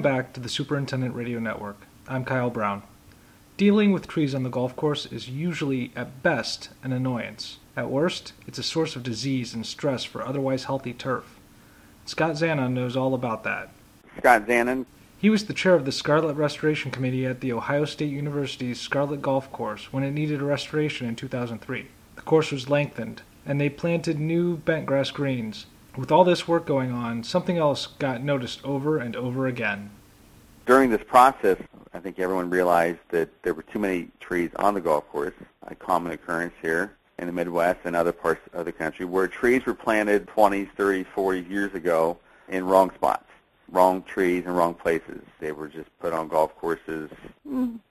back 0.00 0.32
to 0.32 0.40
the 0.40 0.48
Superintendent 0.48 1.14
Radio 1.14 1.38
Network. 1.38 1.76
I'm 2.08 2.24
Kyle 2.24 2.50
Brown. 2.50 2.82
Dealing 3.56 3.92
with 3.92 4.06
trees 4.06 4.34
on 4.34 4.42
the 4.42 4.48
golf 4.48 4.74
course 4.74 5.06
is 5.06 5.28
usually, 5.28 5.92
at 5.94 6.22
best, 6.22 6.70
an 6.82 6.92
annoyance. 6.92 7.58
At 7.76 7.90
worst, 7.90 8.32
it's 8.46 8.58
a 8.58 8.62
source 8.62 8.96
of 8.96 9.02
disease 9.02 9.52
and 9.52 9.66
stress 9.66 10.02
for 10.04 10.24
otherwise 10.24 10.64
healthy 10.64 10.94
turf. 10.94 11.38
Scott 12.06 12.36
Zanon 12.36 12.72
knows 12.72 12.96
all 12.96 13.12
about 13.12 13.44
that. 13.44 13.70
Scott 14.18 14.46
Zanon. 14.46 14.86
He 15.18 15.28
was 15.28 15.44
the 15.44 15.52
chair 15.52 15.74
of 15.74 15.84
the 15.84 15.92
Scarlet 15.92 16.36
Restoration 16.36 16.90
Committee 16.90 17.26
at 17.26 17.40
The 17.40 17.52
Ohio 17.52 17.84
State 17.84 18.12
University's 18.12 18.80
Scarlet 18.80 19.20
Golf 19.20 19.52
Course 19.52 19.92
when 19.92 20.04
it 20.04 20.12
needed 20.12 20.40
a 20.40 20.44
restoration 20.44 21.06
in 21.06 21.16
2003. 21.16 21.88
The 22.16 22.22
course 22.22 22.50
was 22.50 22.70
lengthened, 22.70 23.22
and 23.44 23.60
they 23.60 23.68
planted 23.68 24.18
new 24.18 24.56
bentgrass 24.56 25.12
greens. 25.12 25.66
With 25.96 26.10
all 26.10 26.24
this 26.24 26.48
work 26.48 26.64
going 26.64 26.90
on, 26.90 27.22
something 27.22 27.58
else 27.58 27.86
got 27.86 28.22
noticed 28.22 28.64
over 28.64 28.96
and 28.96 29.14
over 29.14 29.46
again. 29.46 29.90
During 30.64 30.88
this 30.88 31.02
process, 31.06 31.58
I 31.92 31.98
think 31.98 32.18
everyone 32.18 32.48
realized 32.48 33.00
that 33.10 33.28
there 33.42 33.52
were 33.52 33.62
too 33.64 33.78
many 33.78 34.08
trees 34.18 34.50
on 34.56 34.72
the 34.72 34.80
golf 34.80 35.06
course, 35.10 35.34
a 35.66 35.74
common 35.74 36.12
occurrence 36.12 36.54
here 36.62 36.94
in 37.18 37.26
the 37.26 37.32
Midwest 37.32 37.80
and 37.84 37.94
other 37.94 38.12
parts 38.12 38.40
of 38.54 38.64
the 38.64 38.72
country, 38.72 39.04
where 39.04 39.28
trees 39.28 39.66
were 39.66 39.74
planted 39.74 40.26
20, 40.28 40.64
30, 40.64 41.04
40 41.04 41.40
years 41.42 41.74
ago 41.74 42.16
in 42.48 42.64
wrong 42.64 42.90
spots, 42.94 43.28
wrong 43.70 44.02
trees 44.02 44.46
in 44.46 44.52
wrong 44.52 44.72
places. 44.72 45.20
They 45.40 45.52
were 45.52 45.68
just 45.68 45.90
put 46.00 46.14
on 46.14 46.26
golf 46.28 46.56
courses, 46.56 47.10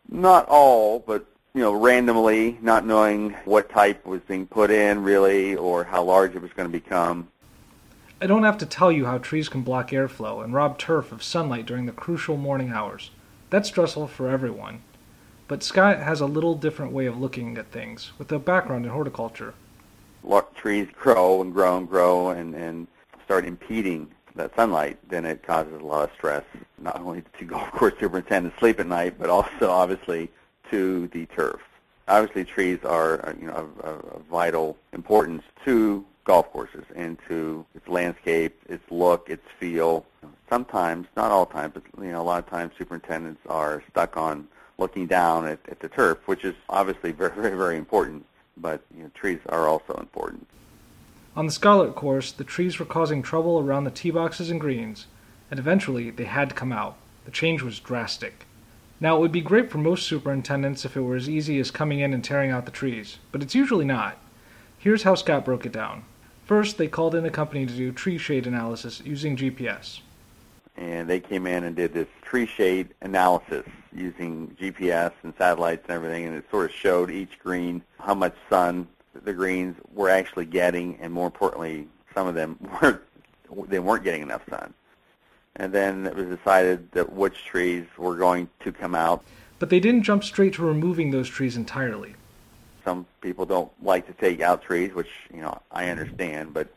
not 0.09 0.47
all, 0.47 0.99
but 0.99 1.27
you 1.53 1.61
know, 1.61 1.73
randomly, 1.73 2.57
not 2.61 2.83
knowing 2.83 3.31
what 3.45 3.69
type 3.69 4.03
was 4.07 4.21
being 4.21 4.47
put 4.47 4.71
in 4.71 5.03
really 5.03 5.55
or 5.55 5.83
how 5.83 6.01
large 6.01 6.33
it 6.35 6.41
was 6.41 6.51
going 6.53 6.67
to 6.67 6.71
become. 6.71 7.27
I 8.23 8.27
don't 8.27 8.43
have 8.43 8.59
to 8.59 8.67
tell 8.67 8.91
you 8.91 9.05
how 9.05 9.17
trees 9.17 9.49
can 9.49 9.63
block 9.63 9.89
airflow 9.89 10.43
and 10.43 10.53
rob 10.53 10.77
turf 10.77 11.11
of 11.11 11.23
sunlight 11.23 11.65
during 11.65 11.87
the 11.87 11.91
crucial 11.91 12.37
morning 12.37 12.69
hours. 12.69 13.09
That's 13.49 13.69
stressful 13.69 14.09
for 14.09 14.29
everyone. 14.29 14.83
But 15.47 15.63
Scott 15.63 15.97
has 15.97 16.21
a 16.21 16.27
little 16.27 16.53
different 16.53 16.91
way 16.91 17.07
of 17.07 17.17
looking 17.17 17.57
at 17.57 17.71
things, 17.71 18.11
with 18.19 18.31
a 18.31 18.37
background 18.37 18.85
in 18.85 18.91
horticulture. 18.91 19.55
Trees 20.55 20.87
grow 20.93 21.41
and 21.41 21.51
grow 21.51 21.77
and 21.77 21.89
grow 21.89 22.29
and, 22.29 22.53
and 22.53 22.85
start 23.25 23.43
impeding 23.43 24.07
that 24.35 24.55
sunlight, 24.55 24.99
then 25.09 25.25
it 25.25 25.41
causes 25.41 25.73
a 25.81 25.83
lot 25.83 26.07
of 26.07 26.15
stress, 26.15 26.43
not 26.77 27.01
only 27.01 27.23
to 27.39 27.45
golf 27.45 27.71
course 27.71 27.95
superintendents 27.99 28.59
sleep 28.59 28.79
at 28.79 28.85
night, 28.85 29.15
but 29.17 29.31
also 29.31 29.71
obviously 29.71 30.29
to 30.69 31.07
the 31.07 31.25
turf. 31.25 31.59
Obviously, 32.07 32.45
trees 32.45 32.77
are 32.83 33.35
you 33.39 33.47
know 33.47 33.53
of, 33.53 33.79
of 33.79 34.21
vital 34.29 34.77
importance 34.93 35.41
to 35.65 36.05
golf 36.23 36.51
courses 36.51 36.83
into 36.95 37.65
its 37.75 37.87
landscape, 37.87 38.59
its 38.69 38.83
look, 38.89 39.29
its 39.29 39.45
feel. 39.59 40.05
Sometimes, 40.49 41.07
not 41.15 41.31
all 41.31 41.45
times, 41.45 41.73
but 41.73 41.83
you 42.03 42.11
know, 42.11 42.21
a 42.21 42.23
lot 42.23 42.43
of 42.43 42.49
times 42.49 42.73
superintendents 42.77 43.41
are 43.47 43.81
stuck 43.89 44.17
on 44.17 44.47
looking 44.77 45.07
down 45.07 45.47
at, 45.47 45.59
at 45.69 45.79
the 45.79 45.87
turf, 45.87 46.17
which 46.25 46.43
is 46.43 46.55
obviously 46.69 47.11
very, 47.21 47.33
very, 47.33 47.57
very 47.57 47.77
important. 47.77 48.25
But 48.57 48.81
you 48.95 49.03
know, 49.03 49.11
trees 49.13 49.39
are 49.49 49.67
also 49.67 49.93
important. 49.93 50.47
On 51.35 51.45
the 51.45 51.51
Scarlet 51.51 51.95
course, 51.95 52.31
the 52.33 52.43
trees 52.43 52.77
were 52.77 52.85
causing 52.85 53.21
trouble 53.21 53.59
around 53.59 53.85
the 53.85 53.91
tee 53.91 54.11
boxes 54.11 54.51
and 54.51 54.59
greens, 54.59 55.07
and 55.49 55.59
eventually 55.59 56.09
they 56.09 56.25
had 56.25 56.49
to 56.49 56.55
come 56.55 56.73
out. 56.73 56.97
The 57.23 57.31
change 57.31 57.61
was 57.61 57.79
drastic. 57.79 58.45
Now, 58.99 59.15
it 59.15 59.19
would 59.21 59.31
be 59.31 59.41
great 59.41 59.71
for 59.71 59.77
most 59.77 60.05
superintendents 60.05 60.85
if 60.85 60.95
it 60.97 61.01
were 61.01 61.15
as 61.15 61.29
easy 61.29 61.57
as 61.59 61.71
coming 61.71 62.01
in 62.01 62.13
and 62.13 62.23
tearing 62.23 62.51
out 62.51 62.65
the 62.65 62.71
trees, 62.71 63.17
but 63.31 63.41
it's 63.41 63.55
usually 63.55 63.85
not. 63.85 64.17
Here's 64.77 65.03
how 65.03 65.15
Scott 65.15 65.45
broke 65.45 65.65
it 65.65 65.71
down. 65.71 66.03
First, 66.51 66.77
they 66.77 66.89
called 66.89 67.15
in 67.15 67.23
a 67.23 67.29
company 67.29 67.65
to 67.65 67.73
do 67.73 67.93
tree 67.93 68.17
shade 68.17 68.45
analysis 68.45 69.01
using 69.05 69.37
GPS. 69.37 70.01
And 70.75 71.09
they 71.09 71.21
came 71.21 71.47
in 71.47 71.63
and 71.63 71.77
did 71.77 71.93
this 71.93 72.09
tree 72.23 72.45
shade 72.45 72.89
analysis 72.99 73.65
using 73.95 74.53
GPS 74.59 75.13
and 75.23 75.33
satellites 75.37 75.85
and 75.87 75.95
everything, 75.95 76.25
and 76.25 76.35
it 76.35 76.43
sort 76.51 76.65
of 76.65 76.75
showed 76.75 77.09
each 77.09 77.39
green 77.39 77.81
how 78.01 78.13
much 78.13 78.35
sun 78.49 78.85
the 79.23 79.31
greens 79.31 79.77
were 79.93 80.09
actually 80.09 80.45
getting, 80.45 80.97
and 80.99 81.13
more 81.13 81.27
importantly, 81.27 81.87
some 82.13 82.27
of 82.27 82.35
them 82.35 82.57
weren't 82.81 82.99
they 83.69 83.79
weren't 83.79 84.03
getting 84.03 84.23
enough 84.23 84.41
sun. 84.49 84.73
And 85.55 85.71
then 85.71 86.05
it 86.05 86.13
was 86.13 86.25
decided 86.37 86.91
that 86.91 87.13
which 87.13 87.45
trees 87.45 87.85
were 87.97 88.17
going 88.17 88.49
to 88.65 88.73
come 88.73 88.93
out. 88.93 89.23
But 89.57 89.69
they 89.69 89.79
didn't 89.79 90.03
jump 90.03 90.25
straight 90.25 90.55
to 90.55 90.63
removing 90.63 91.11
those 91.11 91.29
trees 91.29 91.55
entirely. 91.55 92.15
Some 92.83 93.05
people 93.21 93.45
don't 93.45 93.71
like 93.83 94.07
to 94.07 94.13
take 94.13 94.41
out 94.41 94.61
trees, 94.61 94.93
which 94.93 95.09
you 95.33 95.41
know 95.41 95.61
I 95.71 95.89
understand, 95.89 96.53
but 96.53 96.67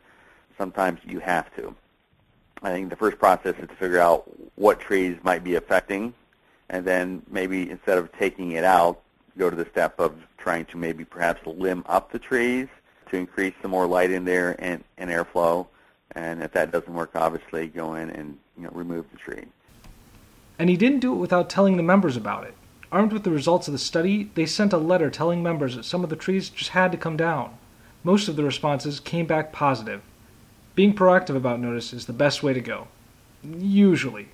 sometimes 0.57 0.99
you 1.05 1.19
have 1.19 1.53
to. 1.55 1.75
I 2.61 2.71
think 2.71 2.89
the 2.89 2.95
first 2.95 3.19
process 3.19 3.55
is 3.59 3.67
to 3.67 3.75
figure 3.75 3.99
out 3.99 4.23
what 4.55 4.79
trees 4.79 5.17
might 5.23 5.43
be 5.43 5.55
affecting, 5.55 6.13
and 6.69 6.85
then 6.85 7.21
maybe 7.29 7.69
instead 7.69 7.97
of 7.97 8.11
taking 8.13 8.51
it 8.51 8.63
out, 8.63 9.01
go 9.37 9.49
to 9.49 9.55
the 9.55 9.65
step 9.65 9.99
of 9.99 10.15
trying 10.37 10.65
to 10.65 10.77
maybe 10.77 11.03
perhaps 11.03 11.45
limb 11.45 11.83
up 11.87 12.11
the 12.11 12.19
trees 12.19 12.67
to 13.09 13.17
increase 13.17 13.53
some 13.61 13.71
more 13.71 13.87
light 13.87 14.11
in 14.11 14.25
there 14.25 14.55
and, 14.59 14.83
and 14.97 15.09
airflow. 15.09 15.67
And 16.11 16.41
if 16.41 16.51
that 16.53 16.71
doesn't 16.71 16.93
work, 16.93 17.11
obviously 17.15 17.67
go 17.67 17.95
in 17.95 18.09
and 18.09 18.37
you 18.57 18.63
know 18.63 18.69
remove 18.71 19.05
the 19.11 19.17
tree. 19.17 19.45
And 20.57 20.69
he 20.69 20.77
didn't 20.77 20.99
do 20.99 21.13
it 21.13 21.17
without 21.17 21.49
telling 21.49 21.77
the 21.77 21.83
members 21.83 22.15
about 22.15 22.45
it. 22.45 22.53
Armed 22.91 23.13
with 23.13 23.23
the 23.23 23.31
results 23.31 23.67
of 23.67 23.71
the 23.71 23.77
study, 23.79 24.29
they 24.35 24.45
sent 24.45 24.73
a 24.73 24.77
letter 24.77 25.09
telling 25.09 25.41
members 25.41 25.75
that 25.75 25.85
some 25.85 26.03
of 26.03 26.09
the 26.09 26.15
trees 26.15 26.49
just 26.49 26.71
had 26.71 26.91
to 26.91 26.97
come 26.97 27.17
down. 27.17 27.57
Most 28.03 28.27
of 28.27 28.35
the 28.35 28.43
responses 28.43 28.99
came 28.99 29.25
back 29.25 29.51
positive. 29.51 30.01
Being 30.75 30.93
proactive 30.93 31.35
about 31.35 31.59
notice 31.59 31.93
is 31.93 32.05
the 32.05 32.13
best 32.13 32.43
way 32.43 32.53
to 32.53 32.61
go. 32.61 32.87
Usually. 33.43 34.29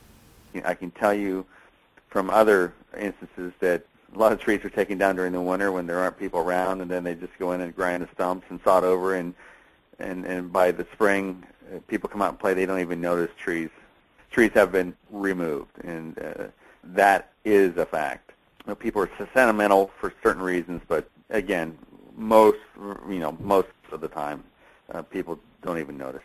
I 0.66 0.74
can 0.74 0.92
tell 0.92 1.14
you 1.14 1.46
from 2.10 2.30
other 2.30 2.74
instances 3.00 3.54
that 3.60 3.86
a 4.14 4.20
lot 4.20 4.34
of 4.34 4.40
trees 4.40 4.64
are 4.66 4.70
taken 4.70 4.98
down 4.98 5.16
during 5.16 5.32
the 5.32 5.42
winter 5.42 5.72
when 5.72 5.88
there 5.88 6.00
aren't 6.00 6.20
people 6.20 6.42
around, 6.42 6.82
and 6.82 6.92
then 6.92 7.04
they 7.04 7.16
just 7.16 7.38
go 7.40 7.54
in 7.54 7.62
and 7.62 7.76
grind 7.76 8.04
the 8.04 8.10
stumps 8.14 8.46
and 8.50 8.60
sod 8.64 8.84
over, 8.84 9.16
and 9.16 9.34
and 10.00 10.26
and 10.26 10.52
by 10.52 10.72
the 10.72 10.86
spring, 10.94 11.44
uh, 11.74 11.80
people 11.88 12.10
come 12.10 12.22
out 12.22 12.30
and 12.30 12.40
play. 12.40 12.54
They 12.54 12.66
don't 12.66 12.82
even 12.82 13.00
notice 13.00 13.30
trees. 13.38 13.70
Trees 14.32 14.52
have 14.54 14.72
been 14.72 14.94
removed, 15.10 15.72
and 15.84 16.20
uh, 16.20 16.44
that 16.84 17.32
is 17.46 17.78
a 17.78 17.86
fact. 17.86 18.31
Know, 18.72 18.76
people 18.76 19.02
are 19.02 19.28
sentimental 19.34 19.92
for 20.00 20.14
certain 20.24 20.42
reasons, 20.42 20.82
but 20.88 21.10
again, 21.30 21.78
most 22.16 22.58
you 23.10 23.20
know 23.20 23.38
most 23.42 23.68
of 23.92 24.00
the 24.00 24.08
time, 24.08 24.46
uh, 24.94 25.02
people 25.02 25.38
don't 25.62 25.78
even 25.78 25.98
notice. 25.98 26.24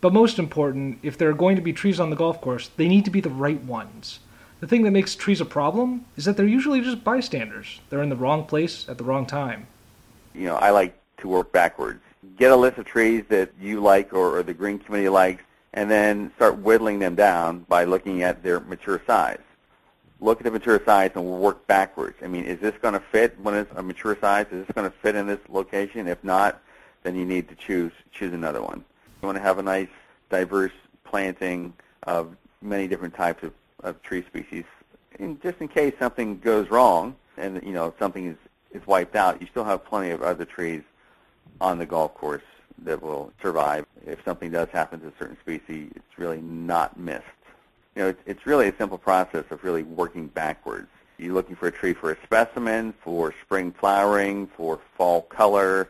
But 0.00 0.12
most 0.12 0.38
important, 0.38 1.00
if 1.02 1.18
there 1.18 1.28
are 1.30 1.34
going 1.34 1.56
to 1.56 1.62
be 1.62 1.72
trees 1.72 1.98
on 1.98 2.10
the 2.10 2.14
golf 2.14 2.40
course, 2.40 2.70
they 2.76 2.86
need 2.86 3.04
to 3.06 3.10
be 3.10 3.20
the 3.20 3.28
right 3.28 3.60
ones. 3.64 4.20
The 4.60 4.68
thing 4.68 4.84
that 4.84 4.92
makes 4.92 5.16
trees 5.16 5.40
a 5.40 5.44
problem 5.44 6.04
is 6.16 6.26
that 6.26 6.36
they're 6.36 6.46
usually 6.46 6.80
just 6.80 7.02
bystanders. 7.02 7.80
They're 7.90 8.02
in 8.02 8.08
the 8.08 8.14
wrong 8.14 8.44
place 8.44 8.88
at 8.88 8.96
the 8.96 9.02
wrong 9.02 9.26
time. 9.26 9.66
You 10.36 10.46
know, 10.46 10.54
I 10.54 10.70
like 10.70 10.96
to 11.22 11.26
work 11.26 11.50
backwards. 11.50 12.04
Get 12.36 12.52
a 12.52 12.56
list 12.56 12.78
of 12.78 12.84
trees 12.84 13.24
that 13.30 13.50
you 13.60 13.80
like 13.80 14.12
or, 14.12 14.38
or 14.38 14.44
the 14.44 14.54
green 14.54 14.78
committee 14.78 15.08
likes, 15.08 15.42
and 15.74 15.90
then 15.90 16.30
start 16.36 16.58
whittling 16.58 17.00
them 17.00 17.16
down 17.16 17.66
by 17.68 17.82
looking 17.82 18.22
at 18.22 18.44
their 18.44 18.60
mature 18.60 19.02
size. 19.08 19.40
Look 20.22 20.38
at 20.38 20.44
the 20.44 20.52
mature 20.52 20.80
size 20.86 21.10
and 21.16 21.24
we 21.24 21.32
work 21.32 21.66
backwards. 21.66 22.16
I 22.22 22.28
mean, 22.28 22.44
is 22.44 22.60
this 22.60 22.74
going 22.80 22.94
to 22.94 23.00
fit 23.00 23.38
when 23.40 23.54
it's 23.54 23.72
a 23.74 23.82
mature 23.82 24.16
size? 24.20 24.46
Is 24.52 24.64
this 24.64 24.74
going 24.74 24.88
to 24.88 24.96
fit 24.98 25.16
in 25.16 25.26
this 25.26 25.40
location? 25.48 26.06
If 26.06 26.22
not, 26.22 26.62
then 27.02 27.16
you 27.16 27.24
need 27.24 27.48
to 27.48 27.56
choose 27.56 27.90
choose 28.12 28.32
another 28.32 28.62
one. 28.62 28.84
You 29.20 29.26
want 29.26 29.36
to 29.36 29.42
have 29.42 29.58
a 29.58 29.62
nice, 29.62 29.88
diverse 30.30 30.72
planting 31.02 31.72
of 32.04 32.36
many 32.60 32.86
different 32.86 33.14
types 33.14 33.42
of, 33.42 33.52
of 33.82 34.00
tree 34.02 34.24
species. 34.24 34.64
And 35.18 35.42
just 35.42 35.60
in 35.60 35.66
case 35.66 35.92
something 35.98 36.38
goes 36.38 36.70
wrong 36.70 37.16
and 37.36 37.60
you 37.64 37.72
know 37.72 37.92
something 37.98 38.26
is, 38.28 38.36
is 38.70 38.86
wiped 38.86 39.16
out, 39.16 39.40
you 39.40 39.48
still 39.48 39.64
have 39.64 39.84
plenty 39.84 40.10
of 40.10 40.22
other 40.22 40.44
trees 40.44 40.82
on 41.60 41.78
the 41.78 41.86
golf 41.86 42.14
course 42.14 42.42
that 42.84 43.02
will 43.02 43.32
survive. 43.42 43.86
If 44.06 44.24
something 44.24 44.52
does 44.52 44.68
happen 44.68 45.00
to 45.00 45.08
a 45.08 45.12
certain 45.18 45.36
species, 45.40 45.90
it's 45.96 46.18
really 46.18 46.40
not 46.40 46.96
missed. 46.96 47.24
You 47.94 48.02
know, 48.02 48.08
it's, 48.08 48.22
it's 48.26 48.46
really 48.46 48.68
a 48.68 48.76
simple 48.76 48.98
process 48.98 49.44
of 49.50 49.62
really 49.64 49.82
working 49.82 50.28
backwards. 50.28 50.88
You're 51.18 51.34
looking 51.34 51.56
for 51.56 51.68
a 51.68 51.72
tree 51.72 51.92
for 51.92 52.12
a 52.12 52.16
specimen, 52.24 52.94
for 53.04 53.34
spring 53.42 53.72
flowering, 53.72 54.48
for 54.56 54.80
fall 54.96 55.22
color, 55.22 55.88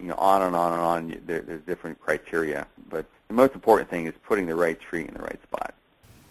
you 0.00 0.08
know, 0.08 0.14
on 0.14 0.42
and 0.42 0.56
on 0.56 0.72
and 0.72 0.80
on. 0.80 1.20
There, 1.26 1.40
there's 1.40 1.62
different 1.62 2.00
criteria, 2.00 2.66
but 2.88 3.06
the 3.28 3.34
most 3.34 3.54
important 3.54 3.90
thing 3.90 4.06
is 4.06 4.14
putting 4.26 4.46
the 4.46 4.54
right 4.54 4.80
tree 4.80 5.06
in 5.06 5.14
the 5.14 5.22
right 5.22 5.40
spot. 5.42 5.74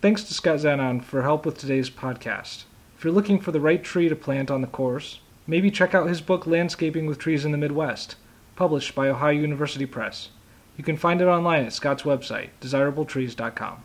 Thanks 0.01 0.23
to 0.23 0.33
Scott 0.33 0.57
Zanon 0.57 1.03
for 1.03 1.21
help 1.21 1.45
with 1.45 1.57
today's 1.57 1.89
podcast. 1.89 2.63
If 2.97 3.03
you're 3.03 3.13
looking 3.13 3.39
for 3.39 3.51
the 3.51 3.59
right 3.59 3.83
tree 3.83 4.09
to 4.09 4.15
plant 4.15 4.51
on 4.51 4.62
the 4.62 4.68
course, 4.68 5.19
maybe 5.47 5.71
check 5.71 5.94
out 5.95 6.09
his 6.09 6.21
book 6.21 6.45
Landscaping 6.45 7.06
with 7.06 7.19
Trees 7.19 7.45
in 7.45 7.51
the 7.51 7.57
Midwest, 7.57 8.15
published 8.56 8.95
by 8.95 9.07
Ohio 9.07 9.31
University 9.31 9.85
Press. 9.85 10.29
You 10.77 10.83
can 10.83 10.97
find 10.97 11.21
it 11.21 11.25
online 11.25 11.65
at 11.65 11.73
Scott's 11.73 12.03
website, 12.03 12.50
desirabletrees.com. 12.59 13.83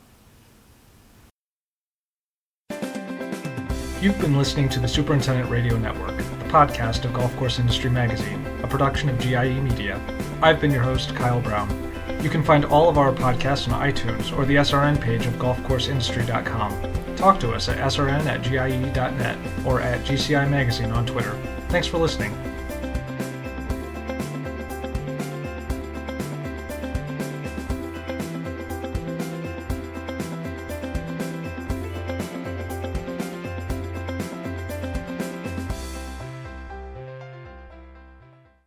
You've 4.01 4.21
been 4.21 4.37
listening 4.37 4.69
to 4.71 4.79
the 4.79 4.87
Superintendent 4.87 5.51
Radio 5.51 5.79
Network, 5.79 6.19
the 6.19 6.45
podcast 6.51 7.07
of 7.07 7.15
Golf 7.15 7.35
Course 7.37 7.59
Industry 7.59 7.89
Magazine, 7.89 8.47
a 8.63 8.67
production 8.67 9.09
of 9.09 9.19
GIE 9.19 9.59
Media. 9.61 9.99
I've 10.43 10.61
been 10.61 10.71
your 10.71 10.83
host, 10.83 11.15
Kyle 11.15 11.41
Brown. 11.41 11.71
You 12.23 12.29
can 12.29 12.43
find 12.45 12.67
all 12.67 12.91
of 12.91 12.99
our 12.99 13.11
podcasts 13.11 13.73
on 13.73 13.81
iTunes 13.81 14.37
or 14.37 14.45
the 14.45 14.57
SRN 14.57 15.01
page 15.01 15.25
of 15.25 15.33
golfcourseindustry.com. 15.35 17.17
Talk 17.17 17.41
to 17.41 17.53
us 17.53 17.71
at 17.71 17.79
srn 17.79 18.27
at 18.27 18.43
gie.net 18.43 19.39
or 19.65 19.81
at 19.81 20.05
GCI 20.05 20.51
Magazine 20.51 20.91
on 20.91 21.07
Twitter. 21.07 21.33
Thanks 21.71 21.87
for 21.87 21.97
listening. 21.97 22.35